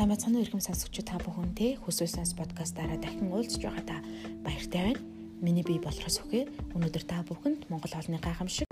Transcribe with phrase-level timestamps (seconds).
[0.00, 3.96] сайн байцгаана уу ирхэм сонсогчид та бүхэндээ хүсэл сонс подкастаараа дахин уулзж байгаа та
[4.40, 5.04] баяртай байна.
[5.44, 8.64] Миний бие болохоос үхээ өнөөдөр та бүхэнд Монгол хоолны гайхамшиг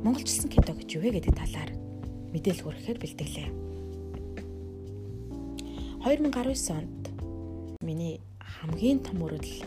[0.00, 1.70] монголчилсан кето гэж юу вэ гэдэг талаар
[2.32, 3.48] мэдээлэл хүрэхээр бэлтгэлээ.
[6.08, 6.24] 2019
[6.72, 7.04] онд
[7.84, 9.60] миний хамгийн том мөрөдөл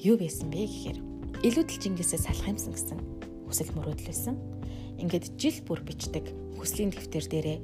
[0.00, 0.98] юу байсан бэ гэхээр
[1.44, 2.96] илүүдэл жингээсээ салах юмсан гэсэн
[3.44, 4.40] хүсэл мөрөөдөл байсан.
[5.04, 7.58] Ингээд жил бүр бичдэг хүслийн дэвтэр дээрээ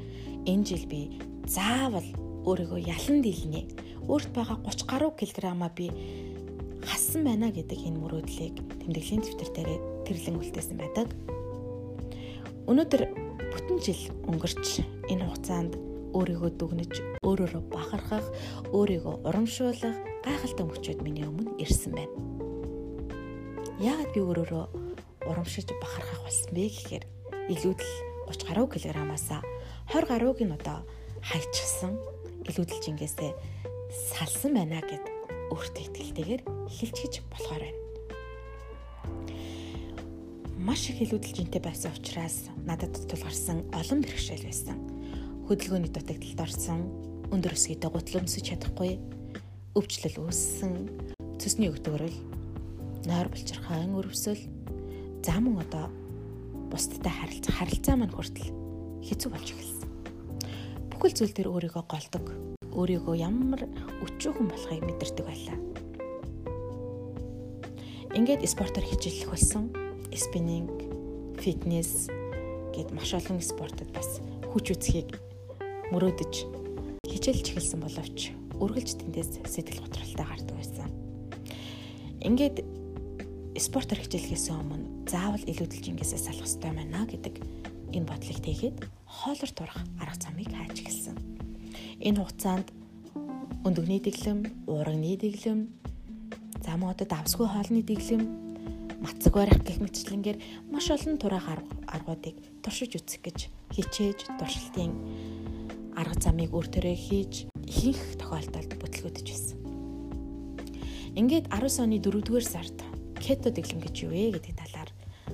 [0.44, 1.16] энэ жил би
[1.48, 3.60] заавал өөрийгөө ялан дийлнэ.
[4.06, 5.90] Өөрт байгаа 30 гаруй килограмма би
[6.86, 8.54] хассан байна гэдэг энэ мөрөөдлийг
[8.86, 9.70] тэмдэглэлийн дэвтэр дээр
[10.06, 11.10] тэрлэн үлдээсэн байдаг.
[12.70, 13.02] Өнөөдөр
[13.50, 15.74] бүтэн жил өнгөрч энэ хугацаанд
[16.14, 16.94] өөрийгөө дүгнэж,
[17.26, 18.26] өөрөөрөө бахархах,
[18.70, 22.14] өөрийгөө урамшуулах гайхалтай мөчүүд миний өмнө ирсэн байна.
[23.82, 24.64] Яагаад би өөрөөрөө
[25.28, 27.04] урамшиж бахархах болсон бэ гэхээр
[27.52, 27.92] илүүдэл
[28.30, 29.28] 30 гаруй килограммаас
[29.92, 30.86] 20 гаруйг нь одоо
[31.20, 31.98] хайчихсан
[32.46, 33.32] илүүдэл жингээсээ
[33.90, 35.04] салсан байна гэд
[35.50, 37.80] өөртөө итгэлтэйгээр хэлчихэж болохоор байна.
[40.58, 44.78] Маш их илүүдэл жинтэй байсан учраас надад тулгарсан олон бэрхшээл байсан.
[45.46, 46.80] Хөдөлгөөний дутагдалд орсон,
[47.30, 48.98] өндөр өсгийтэй гутал өмсөж чадахгүй,
[49.78, 50.72] өвчлөл үүссэн,
[51.38, 52.18] цэсний өгдөгөрөл,
[53.06, 54.42] нойр булчирхайн өрөвсөл,
[55.22, 55.86] за мөн одоо
[56.70, 58.50] бусдтай харилцаа харилцаа маань хүртэл
[59.06, 59.75] хэцүү болж эхэлсэн
[61.06, 62.24] бүхэл зүйл дээр өөрийгөө голдог.
[62.74, 63.62] Өөрийгөө ямар
[64.02, 65.58] өчүүхэн болохыг мэдэрдэг байлаа.
[68.18, 69.70] Ингээд спортоор хичээлэх болсон.
[70.10, 70.74] Спиннинг,
[71.38, 72.10] фитнес
[72.74, 74.18] гэд маш олон спортод бас
[74.50, 75.14] хүч үзхийг
[75.94, 76.34] мөрөөдөж
[77.06, 80.90] хичээлж эхэлсэн боловч үргэлж тэндээс сэтгэл готролтой гардаг байсан.
[82.18, 82.66] Ингээд
[83.62, 87.34] спортоор хичээлэхээс өмнө заавал илүүдэл жингээсээ салах хэрэгтэй байна гэдэг
[87.94, 91.16] энэ бодлыг тэгээд хоолор турах арга замыг хайж эхэлсэн.
[92.04, 92.68] Энэ хугацаанд
[93.64, 95.60] өндөгний дэглэм, уурагны дэглэм,
[96.60, 98.22] за модод давсгүй хоолны дэглэм,
[99.00, 101.48] мацаг барих гэх мэтчлэнгээр маш олон тураах
[101.88, 103.38] аргуудыг туршиж үзэх гэж
[103.72, 104.92] хичээж туршилтын
[105.96, 109.58] арга замыг өөртөө хийж ихэнх тохиолдолд бүтлгүүдэж байсан.
[111.16, 112.78] Ингээд 19 оны 4-р сард
[113.16, 114.90] кето дэглэм гэж юу вэ гэдэг талаар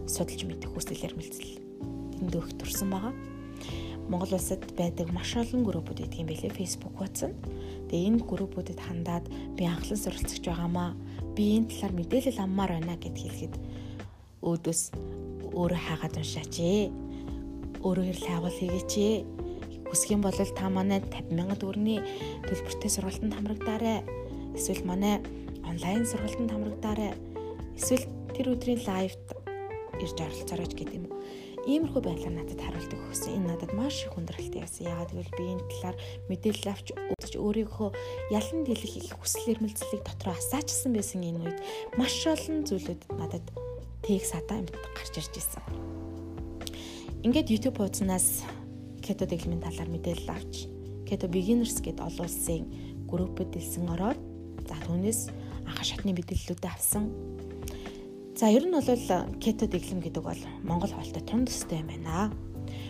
[0.06, 1.58] судалж мэдэх хүсэл эрмэлзэл
[2.30, 3.31] дөөх турсан байгаа.
[4.10, 7.30] Монгол улсад байдаг маш олон группүүд идэх юм билээ Facebook хуудас.
[7.90, 10.96] Тэгээ энэ группүүдэд хандаад би анхлан суралцж байгаамаа.
[11.36, 13.54] Би энэ талаар мэдээлэл аммаар байна гэд хэлэхэд
[14.42, 14.82] өөдөөс
[15.54, 16.90] өөрөө хаагаад уншаач ээ.
[17.86, 19.16] Өөрөө хэрэл хайгуул хийгээч ээ.
[19.86, 22.02] Хүсэх юм бол та манай 50 сая төгрөгийн
[22.48, 24.00] төлбөртэй сургалтанд хамрагдаарай.
[24.56, 25.20] Эсвэл манай
[25.62, 27.12] онлайн сургалтанд хамрагдаарай.
[27.76, 29.24] Эсвэл тэр өдрийн лайвд
[30.00, 31.06] ирж оролцоорой гэдэг юм.
[31.62, 33.38] Иймэрхүү байдлаар надад хариулт өгсөн.
[33.38, 34.82] Энэ надад маш их хүндрэлтэй байсан.
[34.82, 35.96] Яагаад гэвэл би энэ талаар
[36.26, 37.90] мэдээлэл авч үзэж өөрийнхөө
[38.34, 41.58] ялан дэлэх их хүсэл эрмэлзлийг дотроо асаачсан байсан энэ үед
[41.94, 43.46] маш олон зүйлүүд надад
[44.02, 45.62] тэг сатаа амьд гарч ирж байсан.
[47.22, 48.42] Ингээд YouTube хуудаснаас
[48.98, 50.66] keto дэглэмийн талаар мэдээлэл авч
[51.06, 52.66] keto beginners гэд олон улсын
[53.06, 54.18] группэд дэлсэн ороод
[54.66, 55.30] за түүнээс
[55.62, 57.06] анхаа шатны мэдээллүүдээ авсан
[58.42, 58.82] За ер нь бол
[59.38, 62.34] кето дэглэм гэдэг бол Монгол хоолтой тунд төстэй юм байна.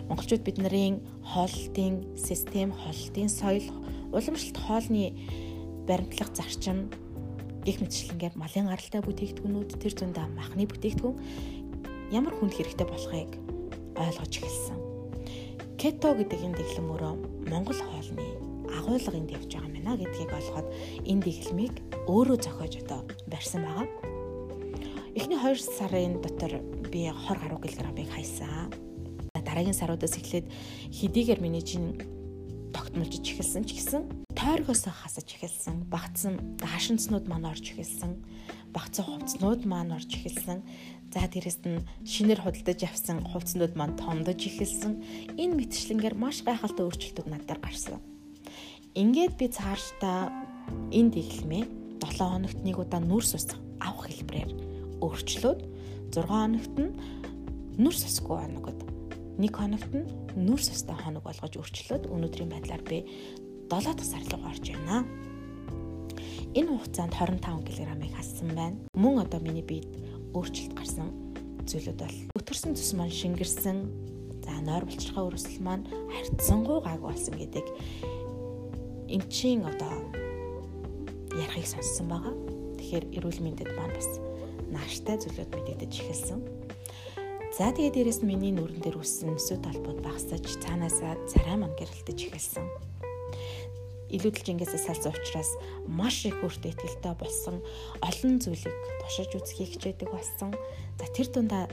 [0.09, 3.61] Монголчууд бид нарын хоолтын систем, хоолтын соёл,
[4.09, 5.13] уламжлалт хоолны
[5.85, 6.89] баримтлах зарчим
[7.61, 11.21] гих мэтчлэнгээр малын гаралтай бүтээгдэхүүнүүд тэр зүйндээ махны бүтээгдэхүүн
[12.17, 13.37] ямар хүнд хэрэгтэй болохыг
[13.93, 14.77] ойлгож эхэлсэн.
[15.77, 17.13] Кето гэдэг энэ дэглэм өөрөө
[17.53, 18.25] Монгол хоолны
[18.73, 20.65] агуулга энд явж байгаа юм байна гэдгийг олоход
[21.05, 21.75] энэ дэглэмийг
[22.09, 24.12] өөрөө зохиож одоо барьсан байгаа.
[25.15, 26.57] Эхний 2 сарын дотор
[26.89, 28.73] би 20 гаруй килограммыг хайсан.
[29.45, 30.49] Дараагийн саруудаас эхлээд
[30.89, 32.01] хэдийгээр миний чин
[32.73, 35.85] тогтмолж эхэлсэн ч гэсэн тойргоос хасаж эхэлсэн.
[35.85, 38.25] Багцсан хаашинцнууд маань орж эхэлсэн.
[38.73, 40.65] Багцсан хувцснууд маань орж эхэлсэн.
[41.13, 45.37] За дээрэс нь шинээр худалдаж авсан хувцснууд маань томдож эхэлсэн.
[45.37, 48.01] Энэ мэтчлэнгээр маш гайхалтай өөрчлөлтүүд надад гарсан.
[48.97, 50.33] Ингээд би цаашдаа
[50.89, 51.63] энэ дэглэмээ
[52.01, 54.62] 7 хоногт нэг удаа нүрс ус авах хэлбэрээр
[55.03, 55.59] өөрчлөөд
[56.15, 56.91] 6 хоногт нь
[57.77, 58.79] нүр сосгүй хоногод
[59.37, 60.07] 1 хоногт нь
[60.37, 63.03] нүр состой хоног болгож өөрчлөөд өнөөдрийн байдлаар би
[63.67, 65.03] 7 дахь сар руу орж байна.
[66.53, 68.77] Энэ хугацаанд 25 кг-ыг хассан байна.
[68.93, 69.89] Мөн одоо миний биед
[70.37, 71.09] өөрчлөлт гарсан
[71.65, 73.77] зүйлүүд бол өтөрсөн цус маань шингэрсэн.
[74.45, 77.65] За нойр булчирхай өрөсөл маань харьцангуй гайгүй болсон гэдэг
[79.09, 79.93] эн чин одоо
[81.33, 82.35] ярихыг сонссон байгаа.
[82.77, 84.09] Тэгэхээр эрүүл мэндэд маань бас
[84.73, 86.39] нааштай зүйлүүд мэдэгдэж эхэлсэн.
[87.53, 92.33] За тэгээ дээрэс нь миний нүрэн дээр үссэн өсөд талбууд багасаж цаанаасаа царай маань гэрэлтэж
[92.33, 92.65] эхэлсэн.
[94.13, 95.57] илүүдэлж ингээс салсан учраас
[95.89, 97.61] маш их өөртөө ихтэй болсон
[98.01, 100.53] олон зүйлийг тушиж үзхийг хичээдэг болсон.
[101.01, 101.65] За тэр дундаа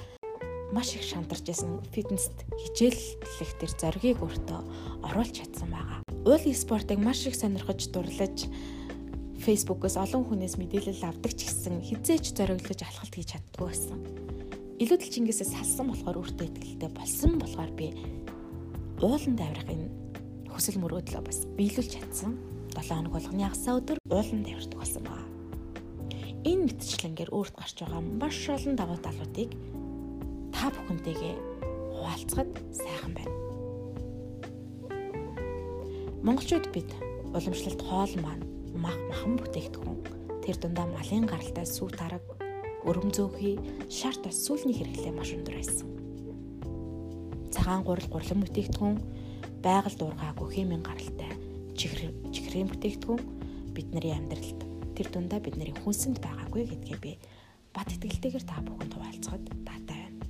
[0.73, 4.61] маш их шантарч байсан фитнест хичээллэх тэр зоригийг өөртөө
[5.05, 6.01] оруулж чадсан байгаа.
[6.25, 8.49] Уул спортыг маш их сонирхож дурлаж
[9.41, 14.01] Facebook-оос олон хүнээс мэдээлэл авдаг ч гэсэн хизээч зориглож алхалт хийж чаддгүй байсан.
[14.77, 17.97] Илүүдэл чингээс салсан болохоор өөртөө ихтэй болсон болохоор би
[19.01, 19.89] ууланд авирахын
[20.53, 22.37] хүсэл мөрөөдлөө бас биелүүлж чадсан.
[22.77, 25.29] 7 хоног болгоны хагасаа өдөр ууланд авирдаг болсон байна.
[26.45, 29.51] Энэ мэтчлэнгээр өөрт гарч байгаа маш олон давуу талуудыг
[30.53, 31.35] та бүхэнтэйгээ
[31.97, 33.37] хуваалцахад сайхан байна.
[36.21, 36.93] Монголчууд бид
[37.33, 39.99] уламжлалт хоол маань мах махан бүтээгдэхүүн
[40.45, 42.25] тэр дундаа малын гаралтай сүв тараг
[42.87, 43.57] өрөм зөөхий
[43.91, 45.89] шар тос сүүлний хэрэглээ маш өндөр байсан.
[47.53, 48.97] Цагаан гурал гурлан бүтээгдэхүүн
[49.61, 51.33] байгаль дуургаагүй хэмээн гаралтай
[51.77, 53.23] чихрийн бүтээгдэхүүн
[53.77, 54.61] бидний амьдралд
[54.97, 57.13] тэр дундаа бидний хүнсэнд байгаагүй гэдгээ би
[57.73, 60.25] бат итгэлтэйгээр та бүхэнд хуваалцахад таатай байна.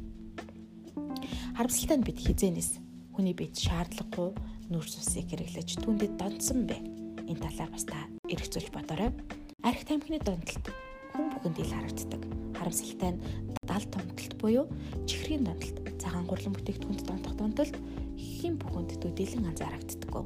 [1.57, 2.71] Харамсалтай нь бид хизээнээс
[3.15, 4.31] хүний бид шаардлагагүй
[4.71, 7.00] нүүрс усыг хэрэглэж түндэд донцсон бэ.
[7.31, 9.15] Энэ талаар бас та эргцүүлж бодоорой.
[9.63, 10.67] Арх тамхины донтолт
[11.15, 12.23] хүн бүхэнд ил харагддаг.
[12.59, 13.23] Харамсалтай нь
[13.63, 14.67] дал томтолт буюу
[15.07, 17.79] чихрийн донтолт, цагаан гурлан бүтээгдэхүүнд донтох донтолт
[18.19, 20.25] хэн бүхэнд төдийлөн анзаарагддаггүй.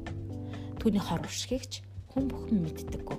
[0.81, 3.17] Түүний хор уршигч хүн бүхэн мэддэггүй.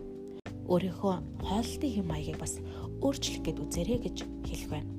[0.66, 1.14] Өөрийнхөө
[1.46, 2.58] хоолтын хэм маягийг бас
[3.06, 4.16] өөрчлөх гээд үзээрэй гэж
[4.50, 4.90] хэлэх байна.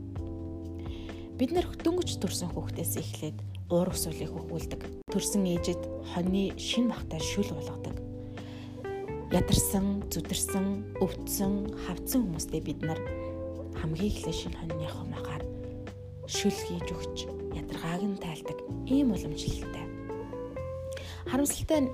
[1.36, 3.38] Бид нэр дөнгөж төрсэн хүүхдээс эхлээд
[3.68, 5.12] уур өсвөлийг хөвгүүлдэг.
[5.12, 5.84] Төрсэн ээжэд
[6.16, 8.07] хоньны шин махтай шүл болгодог
[9.38, 12.98] ядарсан, зүдэрсэн, өвдсөн, хавцсан хүмүүстэй бид нар
[13.78, 15.46] хамгийн эхлээ шинэ хоньныхоо махаар
[16.26, 17.18] шүл хийж өгч
[17.54, 18.58] ядаргааг нь тайлдаг
[18.90, 19.86] ийм уламжлалтай.
[21.30, 21.86] Харамсалтай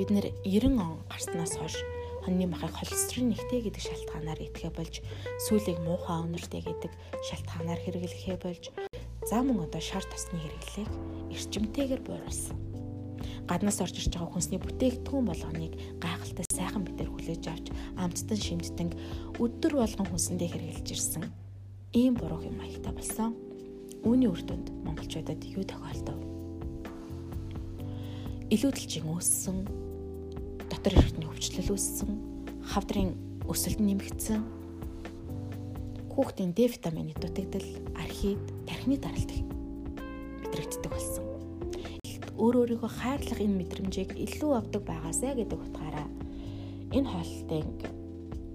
[0.00, 1.76] бид нэр 90 он гарснаас хойш
[2.24, 5.04] хоньны махыг холестерин нэгтэй гэдэг шалтгаанаар идэхэ болж
[5.44, 6.92] сүлийг муухай өнөртэй гэдэг
[7.28, 8.72] шалтгаанаар хэрэглэхэ болж
[9.28, 10.90] за мөн одоо шар тосны хэрэглээг
[11.28, 12.69] эрчимтэйгээр бууруулсан
[13.50, 17.66] гаднаас орж ирж байгаа хүнсний бүтээгдэхүүн болгоныг гайхалтай сайхан битэр хүлээж авч
[17.98, 18.94] амттан шимтдэг
[19.42, 21.24] өдөр болгон хүнсэндээ хэрэгжилж ирсэн.
[21.90, 23.34] Ийм буруу юм маягтай болсон.
[24.06, 26.14] Үүний үр дүнд монголчуудад юу тохиолдов?
[28.54, 29.66] Илүүдэлжин өссөн,
[30.70, 32.10] дотор эрхтний хөвчлөл өссөн,
[32.70, 33.18] хавдрын
[33.50, 34.46] өсөлт нэмэгдсэн,
[36.14, 37.66] хүүхдийн Д витамины дутагдал,
[37.98, 39.30] архид, тархины даралт
[40.46, 41.29] мэдрэгддэг болсон
[42.40, 46.08] өөр өөрийгөө хайрлах энэ мэдрэмжийг илүү авдаг байгаасай гэдэг утгаараа
[46.96, 47.68] энэ хоолтыг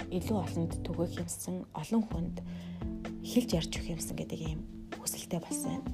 [0.09, 2.41] илүү олонд түгээх юмсан олон хүнд
[3.21, 4.61] хэлж ярьж өгөх юмсан гэдэг ийм
[4.97, 5.85] хүсэлтэй болсон.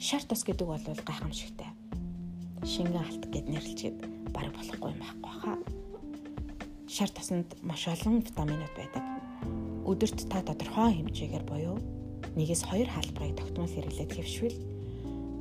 [0.00, 1.68] Шар тос гэдэг бол гайхамшигтай.
[2.64, 5.56] Шингэн алт гэд нэрлэлчихэд бараг болохгүй юм байхгүй хаа.
[6.88, 9.04] Шар тосонд маш олон витаминууд байдаг.
[9.84, 11.76] Өдөрт та тодорхой хэмжээгээр буюу
[12.40, 14.58] нэгээс хоёр хаалбарыг тогтмол хэрэглээд хэвшвэл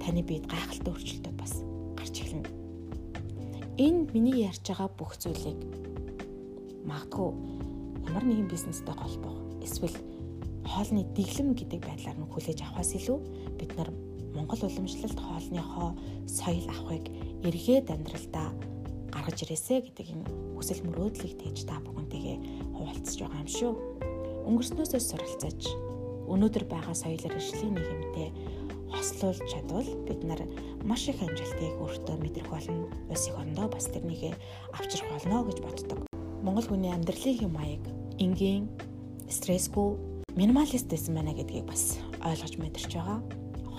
[0.06, 1.54] таны биед гайхалтай өөрчлөлтүүд бас
[1.98, 2.50] гарч эхэлнэ.
[3.81, 5.57] Энэ миний ярьж байгаа бүх зүйлийг
[6.86, 7.34] магадгүй
[8.06, 9.34] ямар нэгэн бизнестэй холбох
[9.66, 9.98] эсвэл
[10.62, 13.19] хоолны дэглэм гэдэг байдлаар нь хүлээж авахаас илүү
[13.57, 13.90] бид нар
[14.38, 15.98] Монгол уламжлалт хоолныхоо
[16.30, 17.09] соёл авахыг
[17.42, 18.54] эргээд амьдралдаа
[19.09, 22.38] гаргаж ирээсэ гэдэг энэ хүсэл мөрөөдлийг тээж та бүхэнтэйгээ
[22.78, 23.74] хуваалцаж байгаа юм шүү.
[24.45, 25.59] Өнгөрснөөсөө суралцаж
[26.30, 28.30] өнөөдөр байгаа соёлоор иршлийн нийгэмтэй
[28.95, 30.42] хослуулж чадвал бид нар
[30.87, 32.87] маш их амжилтыг өөртөө мэдрэх болно.
[33.11, 34.33] Улс их орондоо бас тэрнийгээ
[34.71, 35.99] авчрах болно гэж боддог.
[36.42, 37.83] Монгол хүний амьдралын хэм маяг
[38.18, 38.71] энгийн,
[39.28, 39.99] стрессгүй,
[40.40, 43.19] минималист байсан байна гэдгийг бас ойлгож мэдэрч байгаа.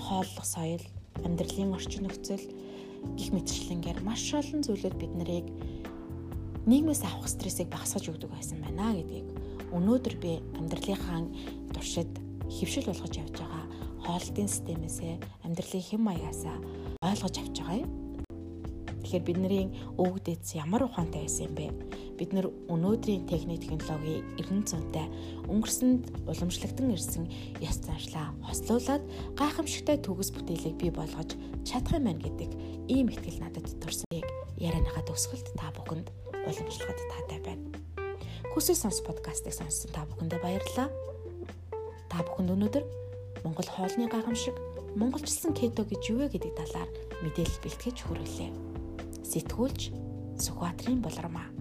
[0.06, 0.84] Хооллох соёл,
[1.24, 2.44] амьдралын орчин нөхцөл
[3.16, 5.46] гих мэтчлэнгээр маш олон зүйлүүд бид нарыг
[6.66, 9.30] нийгмээс авах стрессийг багасгаж өгдөг байсан байна гэдгийг
[9.70, 11.22] өнөөдөр би амьдралынхаа
[11.70, 12.10] туршид
[12.50, 13.64] хөвшил болгож явж байгаа
[14.06, 16.56] хоолтын системээсээ амьдралын хэм маягаасаа
[17.02, 17.90] ойлгож авч байгаа юм.
[19.02, 19.66] Тэгэхээр бидний
[19.98, 21.66] өвөг дээдс ямар ухаантай байсан юм бэ?
[22.18, 25.06] Бид нэр өнөөдрийн техник технологи эрдэнэ цонтой
[25.50, 27.24] өнгөрсөнд уламжлагдсан ирсэн
[27.62, 29.02] яс заншлаа хослуулад
[29.38, 31.34] гайхамшигтай төгс бүтээлийг бий болгож
[31.66, 32.50] чадах юм байна гэдэг
[32.90, 34.26] ийм ихтгэл надад төрснийг
[34.58, 36.10] ярианыхаа төгсгөлд та бүхэнд
[36.46, 37.66] уламжлахад таатай байна.
[38.54, 40.88] Хүсэл сонс подкастыг сонссон та бүхэндээ баярлалаа.
[42.08, 43.05] Та бүхэнд өнөөдөр
[43.46, 44.58] Монгол хоолны гайхамшиг,
[44.98, 46.90] монголчилсан кето гэж юу вэ гэдэг талаар
[47.22, 48.50] мэдээлэл бэлтгэж хүргэлээ.
[49.22, 49.94] Сэтгүүлч
[50.34, 51.55] Сүхбаатарын болормаа